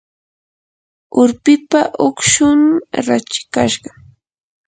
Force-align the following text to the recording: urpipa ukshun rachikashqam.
urpipa 1.21 1.81
ukshun 2.07 2.61
rachikashqam. 3.05 3.95